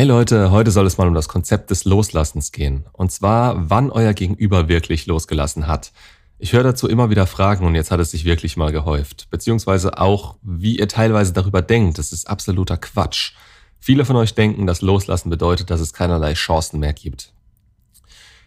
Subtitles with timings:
[0.00, 2.86] Hey Leute, heute soll es mal um das Konzept des Loslassens gehen.
[2.94, 5.92] Und zwar, wann euer Gegenüber wirklich losgelassen hat.
[6.38, 9.28] Ich höre dazu immer wieder Fragen und jetzt hat es sich wirklich mal gehäuft.
[9.28, 11.98] Beziehungsweise auch, wie ihr teilweise darüber denkt.
[11.98, 13.34] Das ist absoluter Quatsch.
[13.78, 17.34] Viele von euch denken, dass Loslassen bedeutet, dass es keinerlei Chancen mehr gibt.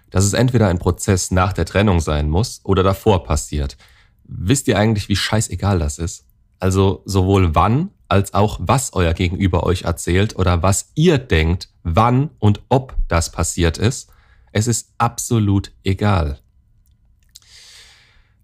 [0.09, 3.77] Dass es entweder ein Prozess nach der Trennung sein muss oder davor passiert.
[4.23, 6.25] Wisst ihr eigentlich, wie scheißegal das ist?
[6.59, 12.29] Also sowohl wann als auch was euer Gegenüber euch erzählt oder was ihr denkt, wann
[12.37, 14.11] und ob das passiert ist.
[14.51, 16.39] Es ist absolut egal.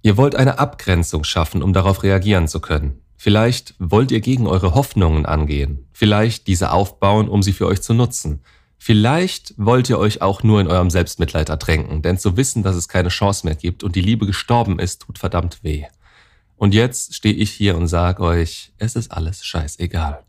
[0.01, 3.03] Ihr wollt eine Abgrenzung schaffen, um darauf reagieren zu können.
[3.15, 7.93] Vielleicht wollt ihr gegen eure Hoffnungen angehen, vielleicht diese aufbauen, um sie für euch zu
[7.93, 8.41] nutzen.
[8.79, 12.87] Vielleicht wollt ihr euch auch nur in eurem Selbstmitleid ertränken, denn zu wissen, dass es
[12.87, 15.85] keine Chance mehr gibt und die Liebe gestorben ist, tut verdammt weh.
[16.59, 20.25] Und jetzt stehe ich hier und sage euch, es ist alles scheißegal.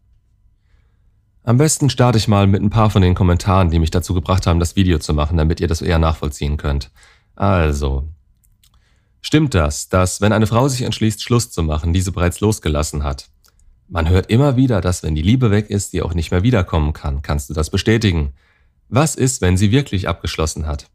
[1.43, 4.47] Am besten starte ich mal mit ein paar von den Kommentaren, die mich dazu gebracht
[4.47, 6.93] haben, das Video zu machen, damit ihr das eher nachvollziehen könnt.
[7.35, 8.07] Also,
[9.21, 13.29] stimmt das, dass wenn eine Frau sich entschließt, Schluss zu machen, diese bereits losgelassen hat?
[13.89, 16.93] Man hört immer wieder, dass wenn die Liebe weg ist, die auch nicht mehr wiederkommen
[16.93, 17.23] kann.
[17.23, 18.35] Kannst du das bestätigen?
[18.89, 20.87] Was ist, wenn sie wirklich abgeschlossen hat?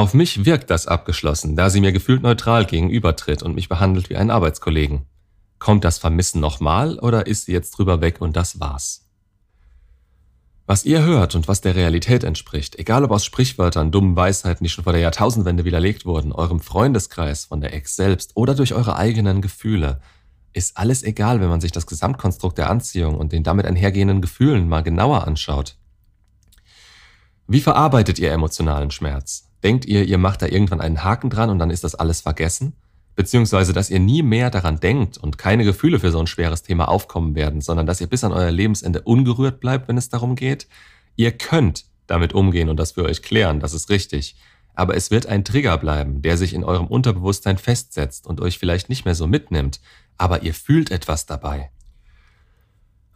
[0.00, 4.16] Auf mich wirkt das abgeschlossen, da sie mir gefühlt neutral gegenübertritt und mich behandelt wie
[4.16, 5.02] einen Arbeitskollegen.
[5.58, 9.06] Kommt das Vermissen nochmal oder ist sie jetzt drüber weg und das war's?
[10.64, 14.70] Was ihr hört und was der Realität entspricht, egal ob aus Sprichwörtern, dummen Weisheiten, die
[14.70, 18.96] schon vor der Jahrtausendwende widerlegt wurden, eurem Freundeskreis, von der Ex selbst oder durch eure
[18.96, 20.00] eigenen Gefühle,
[20.54, 24.66] ist alles egal, wenn man sich das Gesamtkonstrukt der Anziehung und den damit einhergehenden Gefühlen
[24.66, 25.76] mal genauer anschaut.
[27.46, 29.49] Wie verarbeitet ihr emotionalen Schmerz?
[29.62, 32.72] Denkt ihr, ihr macht da irgendwann einen Haken dran und dann ist das alles vergessen?
[33.16, 36.88] Beziehungsweise, dass ihr nie mehr daran denkt und keine Gefühle für so ein schweres Thema
[36.88, 40.66] aufkommen werden, sondern dass ihr bis an euer Lebensende ungerührt bleibt, wenn es darum geht?
[41.16, 44.36] Ihr könnt damit umgehen und das für euch klären, das ist richtig.
[44.74, 48.88] Aber es wird ein Trigger bleiben, der sich in eurem Unterbewusstsein festsetzt und euch vielleicht
[48.88, 49.80] nicht mehr so mitnimmt,
[50.16, 51.70] aber ihr fühlt etwas dabei.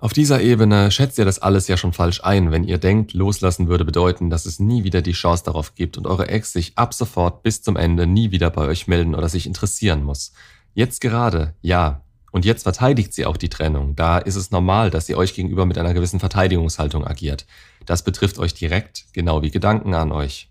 [0.04, 3.68] Auf dieser Ebene schätzt ihr das alles ja schon falsch ein, wenn ihr denkt, loslassen
[3.68, 6.92] würde bedeuten, dass es nie wieder die Chance darauf gibt und eure Ex sich ab
[6.92, 10.34] sofort bis zum Ende nie wieder bei euch melden oder sich interessieren muss.
[10.74, 12.02] Jetzt gerade, ja.
[12.32, 13.96] Und jetzt verteidigt sie auch die Trennung.
[13.96, 17.46] Da ist es normal, dass sie euch gegenüber mit einer gewissen Verteidigungshaltung agiert.
[17.86, 20.50] Das betrifft euch direkt, genau wie Gedanken an euch.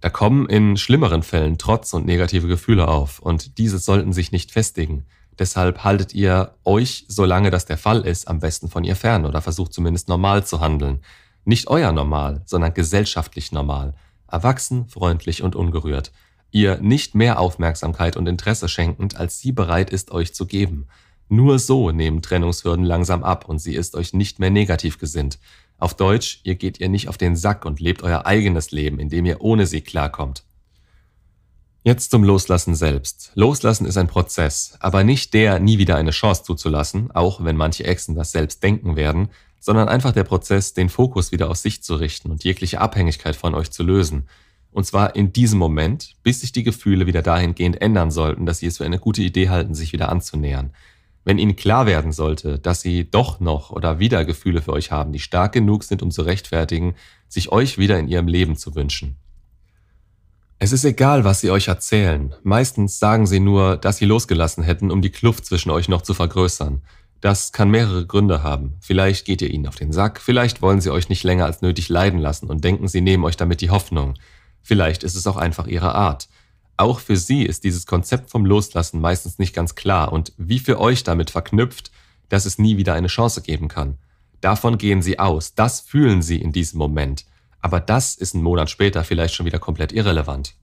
[0.00, 4.52] Da kommen in schlimmeren Fällen Trotz und negative Gefühle auf und diese sollten sich nicht
[4.52, 5.06] festigen.
[5.38, 9.42] Deshalb haltet ihr euch, solange das der Fall ist, am besten von ihr fern oder
[9.42, 11.00] versucht zumindest normal zu handeln.
[11.44, 13.94] Nicht euer Normal, sondern gesellschaftlich normal.
[14.28, 16.12] Erwachsen, freundlich und ungerührt.
[16.50, 20.86] Ihr nicht mehr Aufmerksamkeit und Interesse schenkend, als sie bereit ist, euch zu geben.
[21.28, 25.38] Nur so nehmen Trennungshürden langsam ab und sie ist euch nicht mehr negativ gesinnt.
[25.78, 29.26] Auf Deutsch, ihr geht ihr nicht auf den Sack und lebt euer eigenes Leben, indem
[29.26, 30.44] ihr ohne sie klarkommt.
[31.86, 33.30] Jetzt zum Loslassen selbst.
[33.34, 37.84] Loslassen ist ein Prozess, aber nicht der, nie wieder eine Chance zuzulassen, auch wenn manche
[37.84, 39.28] Exen das selbst denken werden,
[39.60, 43.54] sondern einfach der Prozess, den Fokus wieder auf sich zu richten und jegliche Abhängigkeit von
[43.54, 44.28] euch zu lösen.
[44.70, 48.66] Und zwar in diesem Moment, bis sich die Gefühle wieder dahingehend ändern sollten, dass sie
[48.66, 50.72] es für eine gute Idee halten, sich wieder anzunähern.
[51.22, 55.12] Wenn ihnen klar werden sollte, dass sie doch noch oder wieder Gefühle für euch haben,
[55.12, 56.94] die stark genug sind, um zu rechtfertigen,
[57.28, 59.18] sich euch wieder in ihrem Leben zu wünschen.
[60.64, 62.34] Es ist egal, was sie euch erzählen.
[62.42, 66.14] Meistens sagen sie nur, dass sie losgelassen hätten, um die Kluft zwischen euch noch zu
[66.14, 66.80] vergrößern.
[67.20, 68.72] Das kann mehrere Gründe haben.
[68.80, 71.90] Vielleicht geht ihr ihnen auf den Sack, vielleicht wollen sie euch nicht länger als nötig
[71.90, 74.14] leiden lassen und denken, sie nehmen euch damit die Hoffnung.
[74.62, 76.28] Vielleicht ist es auch einfach ihre Art.
[76.78, 80.80] Auch für sie ist dieses Konzept vom Loslassen meistens nicht ganz klar und wie für
[80.80, 81.90] euch damit verknüpft,
[82.30, 83.98] dass es nie wieder eine Chance geben kann.
[84.40, 87.26] Davon gehen sie aus, das fühlen sie in diesem Moment.
[87.64, 90.54] Aber das ist einen Monat später vielleicht schon wieder komplett irrelevant.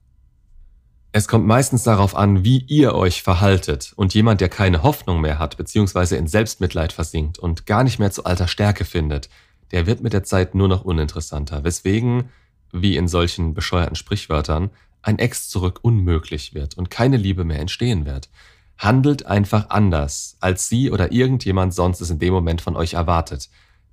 [1.10, 5.40] Es kommt meistens darauf an, wie ihr euch verhaltet und jemand, der keine Hoffnung mehr
[5.40, 9.28] hat, beziehungsweise in Selbstmitleid versinkt und gar nicht mehr zu alter Stärke findet,
[9.72, 12.30] der wird mit der Zeit nur noch uninteressanter, weswegen,
[12.70, 14.70] wie in solchen bescheuerten Sprichwörtern,
[15.02, 18.30] ein Ex zurück unmöglich wird und keine Liebe mehr entstehen wird.
[18.78, 23.48] Handelt einfach anders, als sie oder irgendjemand sonst es in dem Moment von euch erwartet.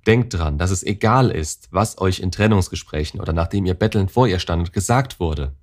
[0.06, 4.26] Denkt dran, dass es egal ist, was euch in Trennungsgesprächen oder nachdem ihr bettelnd vor
[4.26, 5.54] ihr standet gesagt wurde.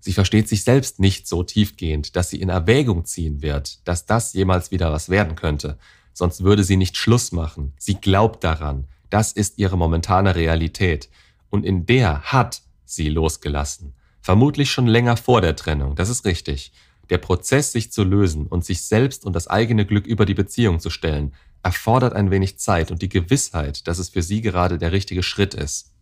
[0.00, 4.32] Sie versteht sich selbst nicht so tiefgehend, dass sie in Erwägung ziehen wird, dass das
[4.32, 5.78] jemals wieder was werden könnte.
[6.12, 7.72] Sonst würde sie nicht Schluss machen.
[7.78, 8.88] Sie glaubt daran.
[9.10, 11.08] Das ist ihre momentane Realität.
[11.50, 13.94] Und in der hat sie losgelassen.
[14.20, 15.94] Vermutlich schon länger vor der Trennung.
[15.94, 16.72] Das ist richtig.
[17.10, 20.80] Der Prozess, sich zu lösen und sich selbst und das eigene Glück über die Beziehung
[20.80, 21.32] zu stellen,
[21.62, 25.54] erfordert ein wenig Zeit und die Gewissheit, dass es für sie gerade der richtige Schritt
[25.54, 25.92] ist.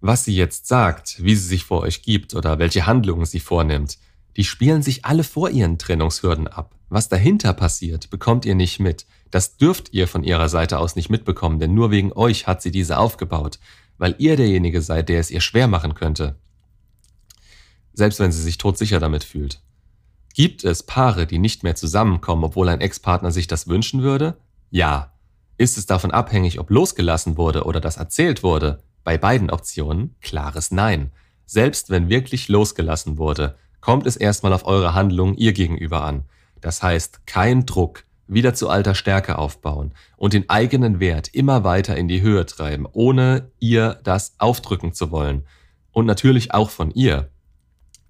[0.00, 3.98] Was sie jetzt sagt, wie sie sich vor euch gibt oder welche Handlungen sie vornimmt,
[4.36, 6.74] die spielen sich alle vor ihren Trennungshürden ab.
[6.88, 9.06] Was dahinter passiert, bekommt ihr nicht mit.
[9.30, 12.70] Das dürft ihr von ihrer Seite aus nicht mitbekommen, denn nur wegen euch hat sie
[12.70, 13.58] diese aufgebaut,
[13.98, 16.36] weil ihr derjenige seid, der es ihr schwer machen könnte.
[17.92, 19.62] Selbst wenn sie sich todsicher damit fühlt.
[20.34, 24.36] Gibt es Paare, die nicht mehr zusammenkommen, obwohl ein Ex-Partner sich das wünschen würde?
[24.72, 25.12] Ja.
[25.58, 28.82] Ist es davon abhängig, ob losgelassen wurde oder das erzählt wurde?
[29.04, 31.12] Bei beiden Optionen klares Nein.
[31.44, 36.24] Selbst wenn wirklich losgelassen wurde, kommt es erstmal auf eure Handlung ihr gegenüber an.
[36.62, 41.94] Das heißt, kein Druck, wieder zu alter Stärke aufbauen und den eigenen Wert immer weiter
[41.94, 45.44] in die Höhe treiben, ohne ihr das aufdrücken zu wollen.
[45.90, 47.28] Und natürlich auch von ihr.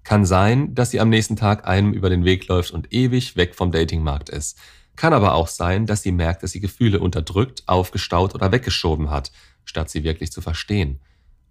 [0.05, 3.53] Kann sein, dass sie am nächsten Tag einem über den Weg läuft und ewig weg
[3.53, 4.57] vom Datingmarkt ist.
[4.95, 9.31] Kann aber auch sein, dass sie merkt, dass sie Gefühle unterdrückt, aufgestaut oder weggeschoben hat,
[9.65, 10.99] statt sie wirklich zu verstehen.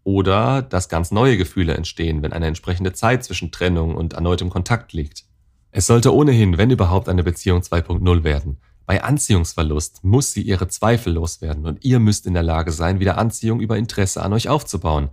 [0.04, 4.92] Oder dass ganz neue Gefühle entstehen, wenn eine entsprechende Zeit zwischen Trennung und erneutem Kontakt
[4.92, 5.24] liegt.
[5.70, 8.58] Es sollte ohnehin, wenn überhaupt, eine Beziehung 2.0 werden.
[8.84, 13.16] Bei Anziehungsverlust muss sie ihre Zweifel loswerden und ihr müsst in der Lage sein, wieder
[13.16, 15.10] Anziehung über Interesse an euch aufzubauen.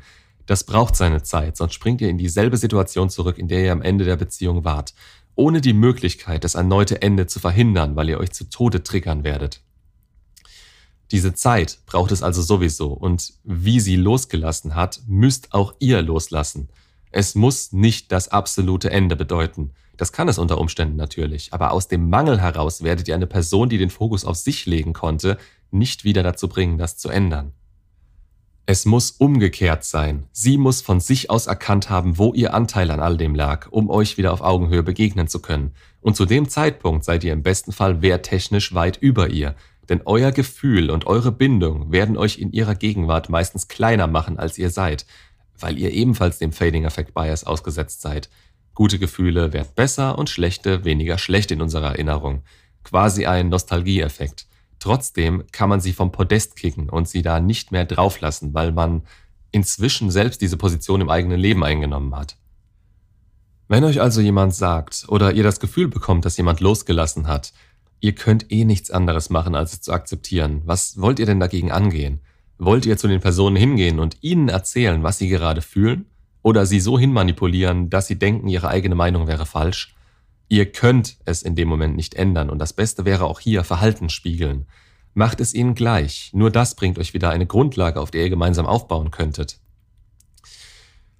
[0.47, 3.83] Das braucht seine Zeit, sonst springt ihr in dieselbe Situation zurück, in der ihr am
[3.83, 4.95] Ende der Beziehung wart,
[5.39, 9.61] ohne die Möglichkeit, das erneute Ende zu verhindern, weil ihr euch zu Tode triggern werdet.
[11.11, 16.69] Diese Zeit braucht es also sowieso und wie sie losgelassen hat, müsst auch ihr loslassen.
[17.11, 19.71] Es muss nicht das absolute Ende bedeuten.
[19.97, 23.69] Das kann es unter Umständen natürlich, aber aus dem Mangel heraus werdet ihr eine Person,
[23.69, 25.37] die den Fokus auf sich legen konnte,
[25.71, 27.53] nicht wieder dazu bringen, das zu ändern.
[28.71, 30.27] Es muss umgekehrt sein.
[30.31, 33.89] Sie muss von sich aus erkannt haben, wo ihr Anteil an all dem lag, um
[33.89, 35.71] euch wieder auf Augenhöhe begegnen zu können.
[36.01, 39.55] Und zu dem Zeitpunkt seid ihr im besten Fall werttechnisch weit über ihr,
[39.89, 44.59] denn euer Gefühl und eure Bindung werden euch in ihrer Gegenwart meistens kleiner machen, als
[44.59, 45.07] ihr seid,
[45.57, 48.29] weil ihr ebenfalls dem Fading Effect Bias ausgesetzt seid.
[48.75, 52.43] Gute Gefühle werden besser und schlechte weniger schlecht in unserer Erinnerung.
[52.83, 54.45] Quasi ein Nostalgieeffekt.
[54.79, 59.03] Trotzdem kann man sie vom Podest kicken und sie da nicht mehr drauflassen, weil man
[59.51, 62.37] inzwischen selbst diese Position im eigenen Leben eingenommen hat.
[63.67, 67.53] Wenn euch also jemand sagt oder ihr das Gefühl bekommt, dass jemand losgelassen hat,
[68.01, 70.61] Ihr könnt eh nichts anderes machen, als es zu akzeptieren.
[70.65, 72.21] Was wollt ihr denn dagegen angehen?
[72.57, 76.05] Wollt ihr zu den Personen hingehen und ihnen erzählen, was sie gerade fühlen?
[76.41, 79.95] Oder sie so hinmanipulieren, dass sie denken, ihre eigene Meinung wäre falsch?
[80.49, 84.09] Ihr könnt es in dem Moment nicht ändern und das Beste wäre auch hier Verhalten
[84.09, 84.67] spiegeln.
[85.13, 86.31] Macht es ihnen gleich.
[86.33, 89.59] Nur das bringt euch wieder eine Grundlage, auf der ihr gemeinsam aufbauen könntet.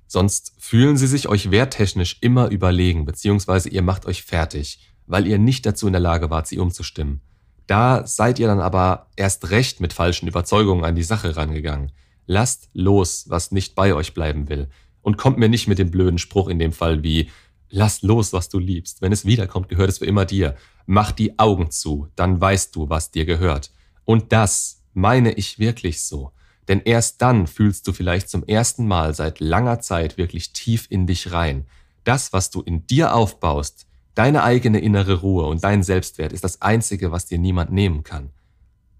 [0.08, 5.40] Sonst fühlen sie sich euch werttechnisch immer überlegen, beziehungsweise ihr macht euch fertig weil ihr
[5.40, 7.22] nicht dazu in der Lage wart, sie umzustimmen.
[7.66, 11.92] Da seid ihr dann aber erst recht mit falschen Überzeugungen an die Sache rangegangen.
[12.28, 14.70] Lasst los, was nicht bei euch bleiben will.
[15.02, 17.30] Und kommt mir nicht mit dem blöden Spruch in dem Fall wie,
[17.69, 19.01] lass los, was du liebst.
[19.01, 20.56] Wenn es wiederkommt, gehört es für immer dir.
[20.86, 23.71] Mach die Augen zu, dann weißt du, was dir gehört.
[24.06, 26.31] Und das meine ich wirklich so.
[26.68, 31.07] Denn erst dann fühlst du vielleicht zum ersten Mal seit langer Zeit wirklich tief in
[31.07, 31.66] dich rein.
[32.04, 33.88] Das, was du in dir aufbaust,
[34.19, 38.31] Deine eigene innere Ruhe und dein Selbstwert ist das Einzige, was dir niemand nehmen kann.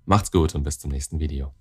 [0.06, 1.52] Macht's gut und bis zum nächsten Video.